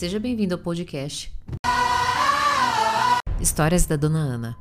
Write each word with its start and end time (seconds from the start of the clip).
Seja 0.00 0.18
bem-vindo 0.18 0.54
ao 0.54 0.58
podcast 0.58 1.30
Histórias 3.38 3.84
da 3.84 3.96
Dona 3.96 4.20
Ana. 4.20 4.58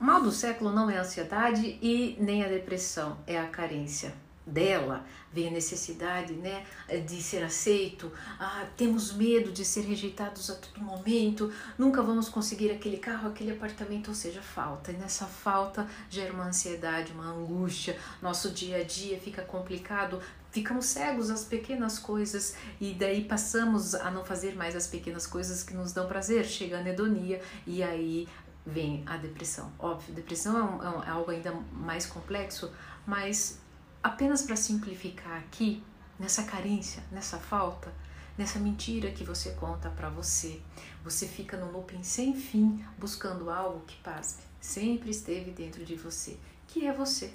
O 0.00 0.04
mal 0.04 0.22
do 0.22 0.32
século 0.32 0.72
não 0.72 0.88
é 0.88 0.96
a 0.96 1.02
ansiedade 1.02 1.78
e 1.82 2.16
nem 2.18 2.42
a 2.42 2.48
depressão, 2.48 3.18
é 3.26 3.38
a 3.38 3.46
carência 3.46 4.14
dela 4.46 5.04
vem 5.32 5.48
a 5.48 5.50
necessidade 5.50 6.32
né, 6.34 6.64
de 7.04 7.20
ser 7.20 7.42
aceito, 7.42 8.10
ah, 8.38 8.64
temos 8.76 9.12
medo 9.12 9.52
de 9.52 9.64
ser 9.64 9.82
rejeitados 9.82 10.48
a 10.48 10.54
todo 10.54 10.80
momento, 10.82 11.52
nunca 11.76 12.00
vamos 12.02 12.28
conseguir 12.28 12.70
aquele 12.70 12.96
carro, 12.96 13.28
aquele 13.28 13.50
apartamento, 13.50 14.08
ou 14.08 14.14
seja, 14.14 14.40
falta. 14.40 14.92
E 14.92 14.96
nessa 14.96 15.26
falta 15.26 15.86
gera 16.08 16.32
uma 16.32 16.46
ansiedade, 16.46 17.12
uma 17.12 17.26
angústia, 17.26 17.98
nosso 18.22 18.50
dia 18.50 18.78
a 18.78 18.84
dia 18.84 19.18
fica 19.18 19.42
complicado, 19.42 20.20
ficamos 20.50 20.86
cegos 20.86 21.28
às 21.28 21.44
pequenas 21.44 21.98
coisas 21.98 22.54
e 22.80 22.94
daí 22.94 23.24
passamos 23.24 23.94
a 23.94 24.10
não 24.10 24.24
fazer 24.24 24.54
mais 24.54 24.74
as 24.74 24.86
pequenas 24.86 25.26
coisas 25.26 25.62
que 25.62 25.74
nos 25.74 25.92
dão 25.92 26.06
prazer, 26.06 26.46
chega 26.46 26.78
a 26.78 26.80
anedonia 26.80 27.42
e 27.66 27.82
aí 27.82 28.26
vem 28.64 29.02
a 29.06 29.16
depressão. 29.16 29.70
Óbvio, 29.78 30.14
depressão 30.14 30.56
é, 30.56 30.88
um, 30.88 31.02
é 31.02 31.10
algo 31.10 31.30
ainda 31.30 31.52
mais 31.72 32.06
complexo, 32.06 32.72
mas 33.06 33.60
apenas 34.06 34.42
para 34.42 34.54
simplificar 34.54 35.36
aqui, 35.38 35.82
nessa 36.16 36.44
carência, 36.44 37.02
nessa 37.10 37.38
falta, 37.38 37.92
nessa 38.38 38.58
mentira 38.58 39.10
que 39.10 39.24
você 39.24 39.50
conta 39.50 39.90
para 39.90 40.08
você. 40.08 40.60
Você 41.02 41.26
fica 41.26 41.56
no 41.56 41.72
looping 41.72 42.04
sem 42.04 42.32
fim, 42.32 42.84
buscando 42.96 43.50
algo 43.50 43.84
que, 43.84 43.96
pasme, 43.96 44.42
sempre 44.60 45.10
esteve 45.10 45.50
dentro 45.50 45.84
de 45.84 45.96
você, 45.96 46.36
que 46.68 46.86
é 46.86 46.92
você. 46.92 47.32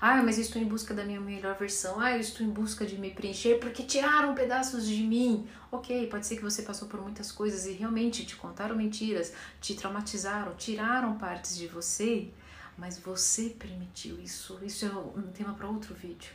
Ah, 0.00 0.22
mas 0.22 0.38
estou 0.38 0.62
em 0.62 0.64
busca 0.64 0.94
da 0.94 1.04
minha 1.04 1.20
melhor 1.20 1.56
versão. 1.58 1.98
Ah, 1.98 2.12
eu 2.12 2.20
estou 2.20 2.46
em 2.46 2.50
busca 2.50 2.86
de 2.86 2.96
me 2.96 3.10
preencher 3.10 3.58
porque 3.58 3.82
tiraram 3.82 4.36
pedaços 4.36 4.86
de 4.86 5.02
mim. 5.02 5.48
Ok, 5.70 6.06
pode 6.06 6.26
ser 6.26 6.36
que 6.36 6.42
você 6.42 6.62
passou 6.62 6.86
por 6.86 7.00
muitas 7.00 7.32
coisas 7.32 7.66
e 7.66 7.72
realmente 7.72 8.24
te 8.24 8.36
contaram 8.36 8.76
mentiras, 8.76 9.32
te 9.60 9.74
traumatizaram, 9.74 10.54
tiraram 10.54 11.18
partes 11.18 11.56
de 11.56 11.66
você 11.66 12.30
mas 12.76 12.98
você 12.98 13.50
permitiu 13.50 14.20
isso. 14.20 14.58
Isso 14.62 14.84
é 14.84 14.90
um 14.90 15.30
tema 15.32 15.54
para 15.54 15.68
outro 15.68 15.94
vídeo. 15.94 16.32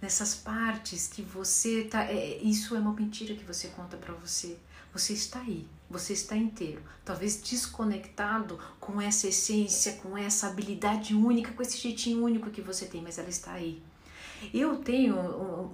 Nessas 0.00 0.34
partes 0.34 1.08
que 1.08 1.22
você 1.22 1.84
tá, 1.84 2.04
é, 2.04 2.38
isso 2.38 2.74
é 2.74 2.80
uma 2.80 2.92
mentira 2.92 3.34
que 3.34 3.44
você 3.44 3.68
conta 3.68 3.96
para 3.96 4.14
você. 4.14 4.58
Você 4.92 5.12
está 5.12 5.40
aí, 5.40 5.68
você 5.88 6.14
está 6.14 6.36
inteiro, 6.36 6.82
talvez 7.04 7.40
desconectado 7.40 8.58
com 8.80 9.00
essa 9.00 9.28
essência, 9.28 9.92
com 9.94 10.18
essa 10.18 10.48
habilidade 10.48 11.14
única, 11.14 11.52
com 11.52 11.62
esse 11.62 11.78
jeitinho 11.78 12.24
único 12.24 12.50
que 12.50 12.60
você 12.60 12.86
tem, 12.86 13.00
mas 13.00 13.16
ela 13.16 13.28
está 13.28 13.52
aí. 13.52 13.80
Eu 14.52 14.76
tenho, 14.76 15.14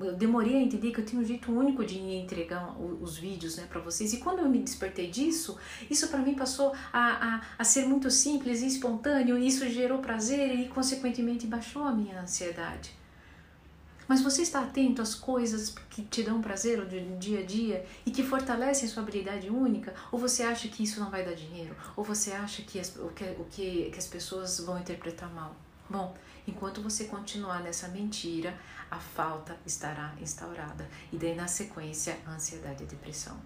eu 0.00 0.14
demorei 0.17 0.56
a 0.56 0.61
entender 0.61 0.91
que 0.92 1.00
eu 1.00 1.05
tenho 1.05 1.22
um 1.22 1.25
jeito 1.25 1.53
único 1.53 1.84
de 1.84 1.98
entregar 1.98 2.77
os 2.81 3.17
vídeos 3.17 3.56
né, 3.56 3.67
para 3.69 3.81
vocês. 3.81 4.12
E 4.12 4.19
quando 4.19 4.41
eu 4.41 4.48
me 4.48 4.59
despertei 4.59 5.09
disso, 5.11 5.56
isso 5.91 6.09
para 6.09 6.19
mim 6.19 6.34
passou 6.34 6.72
a, 6.92 7.34
a, 7.37 7.41
a 7.59 7.64
ser 7.64 7.87
muito 7.87 8.11
simples 8.11 8.62
e 8.62 8.67
espontâneo. 8.67 9.39
E 9.39 9.47
isso 9.47 9.69
gerou 9.69 9.98
prazer 9.98 10.59
e, 10.59 10.69
consequentemente, 10.69 11.47
baixou 11.47 11.84
a 11.84 11.92
minha 11.92 12.20
ansiedade. 12.20 12.97
Mas 14.09 14.22
você 14.22 14.42
está 14.42 14.61
atento 14.61 15.03
às 15.03 15.14
coisas 15.14 15.75
que 15.91 16.03
te 16.03 16.22
dão 16.22 16.41
prazer 16.41 16.78
no 16.78 17.19
dia 17.19 17.41
a 17.41 17.42
dia 17.42 17.84
e 18.05 18.11
que 18.11 18.22
fortalecem 18.22 18.89
sua 18.89 19.03
habilidade 19.03 19.50
única? 19.50 19.94
Ou 20.12 20.19
você 20.19 20.44
acha 20.44 20.69
que 20.69 20.84
isso 20.84 21.00
não 21.00 21.11
vai 21.11 21.25
dar 21.25 21.34
dinheiro? 21.34 21.75
Ou 21.97 22.05
você 22.05 22.33
acha 22.33 22.62
que 22.62 22.78
as, 22.78 22.94
o, 22.97 23.09
que, 23.09 23.25
o 23.25 23.44
que, 23.50 23.91
que 23.91 23.98
as 23.98 24.06
pessoas 24.06 24.61
vão 24.61 24.78
interpretar 24.78 25.33
mal? 25.33 25.56
Bom, 25.89 26.17
enquanto 26.47 26.83
você 26.83 27.05
continuar 27.05 27.62
nessa 27.62 27.89
mentira, 27.89 28.59
a 28.91 28.98
falta 28.98 29.56
estará 29.65 30.15
instaurada 30.20 30.89
e 31.12 31.17
daí 31.17 31.34
na 31.34 31.48
sequência 31.48 32.19
a 32.27 32.33
ansiedade 32.33 32.83
e 32.83 32.87
a 32.87 32.89
depressão. 32.89 33.37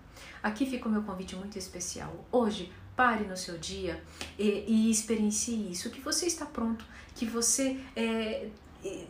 Aqui 0.42 0.64
fica 0.66 0.88
o 0.88 0.90
meu 0.90 1.02
convite 1.02 1.36
muito 1.36 1.58
especial. 1.58 2.26
Hoje, 2.30 2.72
pare 2.96 3.24
no 3.24 3.36
seu 3.36 3.58
dia 3.58 4.02
e, 4.38 4.64
e 4.66 4.90
experiencie 4.90 5.70
isso, 5.70 5.90
que 5.90 6.00
você 6.00 6.26
está 6.26 6.44
pronto, 6.44 6.84
que 7.14 7.24
você 7.24 7.80
é, 7.96 8.48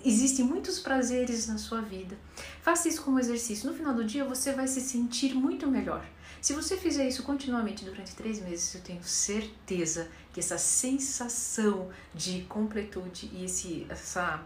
existem 0.04 0.44
muitos 0.44 0.78
prazeres 0.78 1.46
na 1.46 1.58
sua 1.58 1.80
vida. 1.80 2.16
Faça 2.62 2.88
isso 2.88 3.02
como 3.02 3.18
exercício. 3.18 3.70
No 3.70 3.76
final 3.76 3.94
do 3.94 4.04
dia, 4.04 4.24
você 4.24 4.52
vai 4.52 4.66
se 4.66 4.80
sentir 4.80 5.34
muito 5.34 5.66
melhor. 5.66 6.04
Se 6.40 6.54
você 6.54 6.76
fizer 6.76 7.06
isso 7.06 7.22
continuamente 7.22 7.84
durante 7.84 8.14
três 8.14 8.40
meses, 8.40 8.74
eu 8.74 8.80
tenho 8.80 9.02
certeza 9.02 10.08
que 10.32 10.40
essa 10.40 10.56
sensação 10.56 11.90
de 12.14 12.42
completude 12.42 13.30
e 13.32 13.44
esse, 13.44 13.86
essa, 13.90 14.42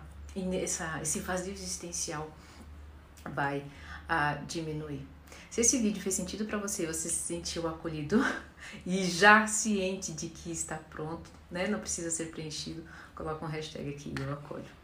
essa, 0.60 1.00
esse 1.00 1.20
vazio 1.20 1.52
existencial 1.52 2.28
vai 3.24 3.60
uh, 3.60 4.44
diminuir. 4.46 5.06
Se 5.48 5.60
esse 5.60 5.78
vídeo 5.78 6.02
fez 6.02 6.16
sentido 6.16 6.44
para 6.46 6.58
você, 6.58 6.84
você 6.84 7.08
se 7.08 7.14
sentiu 7.14 7.68
acolhido 7.68 8.20
e 8.84 9.04
já 9.04 9.46
ciente 9.46 10.12
de 10.12 10.28
que 10.28 10.50
está 10.50 10.76
pronto, 10.76 11.30
né? 11.48 11.68
Não 11.68 11.78
precisa 11.78 12.10
ser 12.10 12.32
preenchido, 12.32 12.82
coloca 13.14 13.44
um 13.44 13.48
hashtag 13.48 13.90
aqui, 13.90 14.12
eu 14.18 14.32
acolho. 14.32 14.83